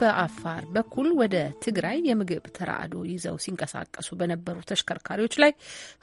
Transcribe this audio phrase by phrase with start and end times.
[0.00, 5.52] በአፋር በኩል ወደ ትግራይ የምግብ ተራድኦ ይዘው ሲንቀሳቀሱ በነበሩ ተሽከርካሪዎች ላይ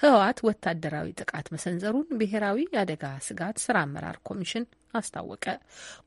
[0.04, 4.65] ህወሓት ወታደራዊ ጥቃት መሰንዘሩን ብሔራዊ የአደጋ ስጋት ስራ አመራር ኮሚሽን
[4.99, 5.45] አስታወቀ።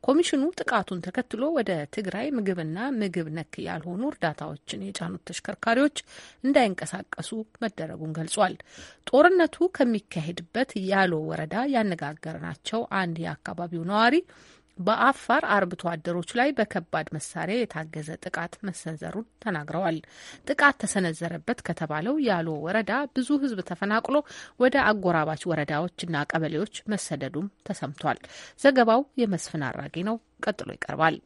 [0.06, 5.96] ኮሚሽኑ ጥቃቱን ተከትሎ ወደ ትግራይ ምግብና ምግብ ነክ ያልሆኑ እርዳታዎችን የጫኑት ተሽከርካሪዎች
[6.44, 7.30] እንዳይንቀሳቀሱ
[7.62, 8.56] መደረጉን ገልጿል።
[9.10, 14.16] ጦርነቱ ከሚካሄድበት ያሎ ወረዳ ያነጋገርናቸው አንድ የአካባቢው ነዋሪ
[14.80, 19.98] በአፋር አርብቶ አደሮች ላይ በከባድ መሳሪያ የታገዘ ጥቃት መሰንዘሩን ተናግረዋል።
[20.48, 24.16] ጥቃት ተሰነዘረበት ከተባለው ያሎ ወረዳ ብዙ ሕዝብ ተፈናቅሎ
[24.60, 28.20] ወደ አጎራባች ወረዳዎችና ቀበሌዎች መሰደዱም ተሰምቷል።
[28.60, 31.16] ዘገባው የመስፍን አራጌ ነው። ቀጥሎ ይቀርባል።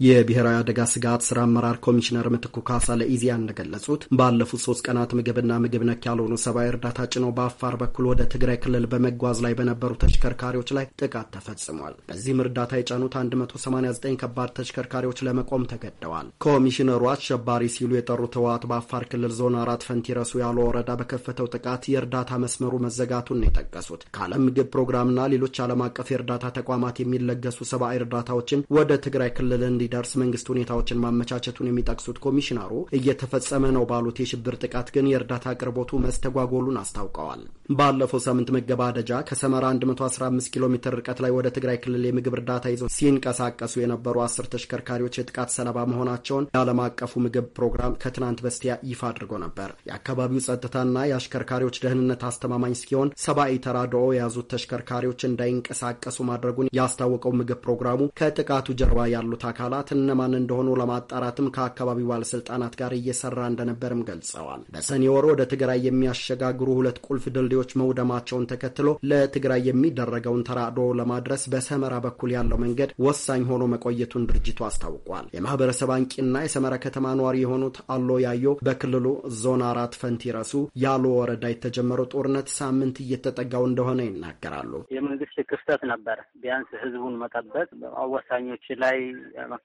[0.00, 5.82] የብሔራዊ አደጋ ስጋት ስራ አመራር ኮሚሽነር ምትኩ ካሳ ለኢዜአ እንደገለጹት ባለፉት ሶስት ቀናት ምግብና ምግብ
[5.88, 10.86] ነክ ያልሆኑ ሰብአዊ እርዳታ ጭነው በአፋር በኩል ወደ ትግራይ ክልል በመጓዝ ላይ በነበሩ ተሽከርካሪዎች ላይ
[11.02, 18.66] ጥቃት ተፈጽሟል። በዚህም እርዳታ የጫኑት 189 ከባድ ተሽከርካሪዎች ለመቆም ተገደዋል። ኮሚሽነሩ አሸባሪ ሲሉ የጠሩት ህወሓት
[18.70, 24.44] በአፋር ክልል ዞን አራት ፈንቲረሱ ያለው ወረዳ በከፈተው ጥቃት የእርዳታ መስመሩ መዘጋቱን ነው የጠቀሱት። ከዓለም
[24.46, 30.10] ምግብ ፕሮግራምና ሌሎች ዓለም አቀፍ የእርዳታ ተቋማት የሚለገሱ ሰብአዊ እርዳታዎችን ወደ ትግራይ ክልል እንዲ እንዲደርስ
[30.20, 37.42] መንግስት ሁኔታዎችን ማመቻቸቱን የሚጠቅሱት ኮሚሽነሩ እየተፈጸመ ነው ባሉት የሽብር ጥቃት ግን የእርዳታ አቅርቦቱ መስተጓጎሉን አስታውቀዋል።
[37.78, 42.90] ባለፈው ሳምንት መገባደጃ ከሰመራ 115 ኪሎ ሜትር ርቀት ላይ ወደ ትግራይ ክልል የምግብ እርዳታ ይዘው
[42.96, 49.32] ሲንቀሳቀሱ የነበሩ አስር ተሽከርካሪዎች የጥቃት ሰለባ መሆናቸውን የዓለም አቀፉ ምግብ ፕሮግራም ከትናንት በስቲያ ይፋ አድርጎ
[49.44, 57.60] ነበር። የአካባቢው ጸጥታና የአሽከርካሪዎች ደህንነት አስተማማኝ እስኪሆን ሰብአዊ ተራድኦ የያዙት ተሽከርካሪዎች እንዳይንቀሳቀሱ ማድረጉን ያስታወቀው ምግብ
[57.66, 57.84] ፕሮግራሙ
[58.20, 65.02] ከጥቃቱ ጀርባ ያሉት አካላት አካላት እነማን እንደሆኑ ለማጣራትም ከአካባቢው ባለስልጣናት ጋር እየሰራ እንደነበርም ገልጸዋል። በሰኔ
[65.12, 72.32] ወር ወደ ትግራይ የሚያሸጋግሩ ሁለት ቁልፍ ድልድዮች መውደማቸውን ተከትሎ ለትግራይ የሚደረገውን ተራድኦ ለማድረስ በሰመራ በኩል
[72.36, 78.46] ያለው መንገድ ወሳኝ ሆኖ መቆየቱን ድርጅቱ አስታውቋል። የማህበረሰብ አንቂና የሰመራ ከተማ ነዋሪ የሆኑት አሎ ያዮ
[78.66, 79.06] በክልሉ
[79.40, 80.52] ዞን አራት ፈንቲረሱ
[80.84, 87.68] ያሎ ወረዳ የተጀመረው ጦርነት ሳምንት እየተጠጋው እንደሆነ ይናገራሉ። የመንግስት ክፍተት ነበር። ቢያንስ ህዝቡን መጠበቅ
[88.02, 88.98] አወሳኞች ላይ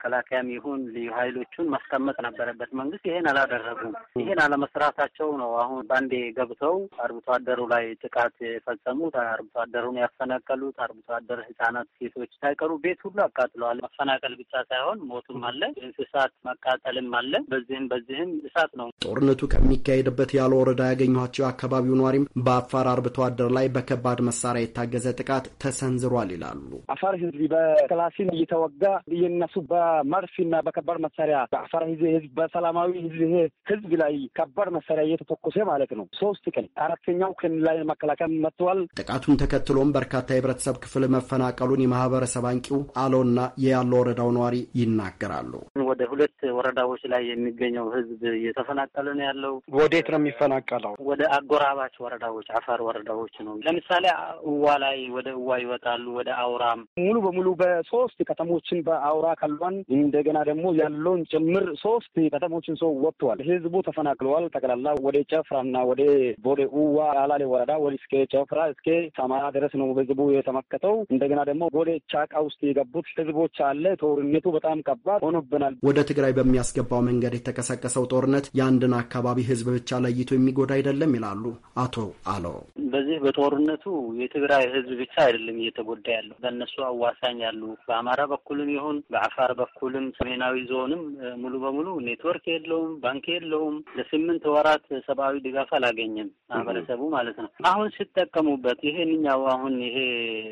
[0.04, 6.76] መከላከያም ይሁን ልዩ ኃይሎቹን ማስቀመጥ ነበረበት። መንግስት ይሄን አላደረጉም። ይሄን አለመስራታቸው ነው አሁን ባንዴ ገብተው
[7.04, 13.18] አርብቶ አደሩ ላይ ጥቃት የፈጸሙት፣ አርብቶ አደሩን ያፈናቀሉት፣ አርብቶ አደር ህጻናት፣ ሴቶች ሳይቀሩ ቤት ሁሉ
[13.28, 20.34] አቃጥለዋል። መፈናቀል ብቻ ሳይሆን ሞቱም አለ፣ እንስሳት መቃጠልም አለ። በዚህም በዚህም እሳት ነው። ጦርነቱ ከሚካሄድበት
[20.40, 26.70] ያለ ወረዳ ያገኟቸው አካባቢው ኗሪም በአፋር አርብቶ አደር ላይ በከባድ መሳሪያ የታገዘ ጥቃት ተሰንዝሯል ይላሉ።
[26.94, 29.56] አፋር ህዝብ በክላሲን እየተወጋ እየነሱ
[29.96, 32.04] በመርፊና በከባድ መሳሪያ በአፋር ህዝብ
[32.38, 32.92] በሰላማዊ
[33.70, 38.12] ህዝብ ላይ ከባድ መሳሪያ እየተተኮሰ ማለት ነው። ሶስት ቀን አራተኛው ቀን ላይ መከላከያ
[38.46, 45.54] መጥተዋል። ጥቃቱን ተከትሎም በርካታ የህብረተሰብ ክፍል መፈናቀሉን የማህበረሰብ አንቂው አሎና የያለው ወረዳው ነዋሪ ይናገራሉ።
[45.90, 50.94] ወደ ሁለት ወረዳዎች ላይ የሚገኘው ህዝብ እየተፈናቀለ ነው ያለው። ወዴት ነው የሚፈናቀለው?
[51.10, 54.06] ወደ አጎራባች ወረዳዎች አፋር ወረዳዎች ነው። ለምሳሌ
[54.52, 60.66] እዋ ላይ ወደ እዋ ይወጣሉ። ወደ አውራም ሙሉ በሙሉ በሶስት ከተሞችን በአውራ ከሏን እንደገና ደግሞ
[60.80, 66.02] ያለውን ጭምር ሶስት ከተሞችን ሰው ወጥተዋል። ህዝቡ ተፈናቅለዋል። ጠቅላላ ወደ ጨፍራና ወደ
[66.46, 71.64] ቦሌ ኡዋ አላሌ ወረዳ ወደ እስከ ጨፍራ እስከ ሰማራ ድረስ ነው ህዝቡ የተመከተው። እንደገና ደግሞ
[71.76, 78.06] ቦሌ ቻቃ ውስጥ የገቡት ህዝቦች አለ። ጦርነቱ በጣም ከባድ ሆኖብናል። ወደ ትግራይ በሚያስገባው መንገድ የተቀሰቀሰው
[78.14, 81.44] ጦርነት የአንድን አካባቢ ህዝብ ብቻ ለይቶ የሚጎዳ አይደለም ይላሉ
[81.84, 81.96] አቶ
[82.34, 82.46] አሎ።
[82.94, 83.86] በዚህ በጦርነቱ
[84.20, 90.56] የትግራይ ህዝብ ብቻ አይደለም እየተጎዳ ያለው በእነሱ አዋሳኝ ያሉ በአማራ በኩልም ይሁን በአፋር በኩልም ሰሜናዊ
[90.70, 91.02] ዞንም
[91.42, 97.88] ሙሉ በሙሉ ኔትወርክ የለውም፣ ባንክ የለውም። ለስምንት ወራት ሰብአዊ ድጋፍ አላገኘም ማህበረሰቡ ማለት ነው። አሁን
[97.96, 99.98] ሲጠቀሙበት ይሄንኛው አሁን ይሄ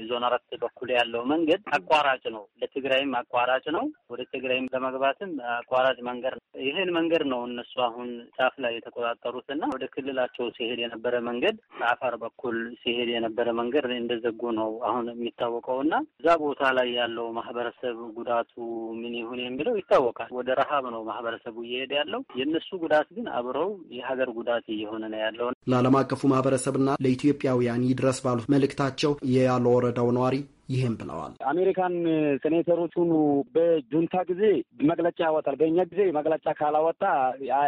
[0.09, 6.35] ዞን አራት በኩል ያለው መንገድ አቋራጭ ነው፣ ለትግራይም አቋራጭ ነው። ወደ ትግራይም ለመግባትም አቋራጭ መንገድ
[6.35, 11.55] ነው። ይሄን መንገድ ነው እነሱ አሁን ጫፍ ላይ የተቆጣጠሩት እና ወደ ክልላቸው ሲሄድ የነበረ መንገድ
[11.79, 17.97] በአፋር በኩል ሲሄድ የነበረ መንገድ እንደዘጉ ነው አሁን የሚታወቀው እና እዛ ቦታ ላይ ያለው ማህበረሰብ
[18.17, 18.53] ጉዳቱ
[19.01, 24.31] ምን ይሁን የሚለው ይታወቃል። ወደ ረሀብ ነው ማህበረሰቡ እየሄደ ያለው። የእነሱ ጉዳት ግን አብረው የሀገር
[24.37, 30.35] ጉዳት እየሆነ ነው ያለው። ለዓለም አቀፉ ማህበረሰብና ለኢትዮጵያውያን ይድረስ ባሉት መልእክታቸው የያለው ወረዳው ነዋሪ
[30.71, 31.93] ይህም ብለዋል። አሜሪካን
[32.43, 33.09] ሴኔተሮቹን
[33.55, 34.43] በጁንታ ጊዜ
[34.91, 37.01] መግለጫ ያወጣል። በእኛ ጊዜ መግለጫ ካላወጣ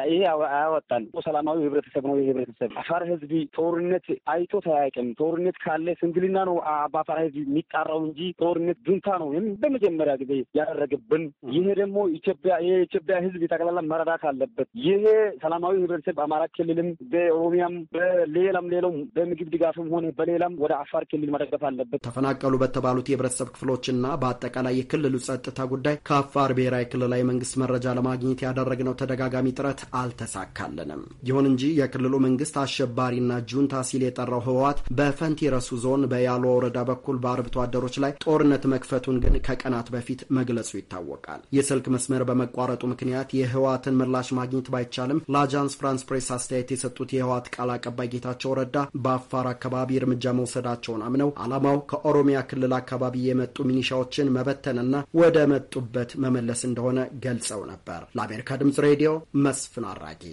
[0.08, 0.20] ይሄ
[0.50, 6.58] አያወጣን። ሰላማዊ ህብረተሰብ ነው። ህብረተሰብ አፋር ህዝብ ጦርነት አይቶ ተያያቅም። ጦርነት ካለ ስንግልና ነው
[6.94, 9.30] በአፋር ህዝብ የሚጣራው እንጂ ጦርነት ጁንታ ነው
[9.64, 11.24] በመጀመሪያ ጊዜ ያደረግብን።
[11.54, 15.04] ይሄ ደግሞ ኢትዮጵያ የኢትዮጵያ ህዝብ ጠቅላላ መረዳት አለበት። ይሄ
[15.44, 21.64] ሰላማዊ ህብረተሰብ በአማራ ክልልም በኦሮሚያም በሌላም ሌላው በምግብ ድጋፍም ሆነ በሌላም ወደ አፋር ክልል መደገፍ
[21.70, 27.86] አለበት። ተፈናቀሉ በተባ ላሉት የህብረተሰብ ክፍሎችና በአጠቃላይ የክልሉ ጸጥታ ጉዳይ ከአፋር ብሔራዊ ክልላዊ መንግስት መረጃ
[27.98, 35.50] ለማግኘት ያደረግነው ተደጋጋሚ ጥረት አልተሳካልንም። ይሁን እንጂ የክልሉ መንግስት አሸባሪና ጁንታ ሲል የጠራው ህወሓት በፈንቲ
[35.56, 41.42] ረሱ ዞን በያሎ ወረዳ በኩል በአርብቶ አደሮች ላይ ጦርነት መክፈቱን ግን ከቀናት በፊት መግለጹ ይታወቃል።
[41.58, 47.72] የስልክ መስመር በመቋረጡ ምክንያት የህወሓትን ምላሽ ማግኘት ባይቻልም ለአጃንስ ፍራንስ ፕሬስ አስተያየት የሰጡት የህወሓት ቃል
[47.76, 51.62] አቀባይ ጌታቸው ረዳ በአፋር አካባቢ እርምጃ መውሰዳቸውን አምነው ዓላማው
[51.94, 59.12] ከኦሮሚያ ክልል አካባቢ የመጡ ሚኒሻዎችን መበተንና ወደ መጡበት መመለስ እንደሆነ ገልጸው ነበር። ለአሜሪካ ድምጽ ሬዲዮ
[59.46, 60.24] መስፍን አራጌ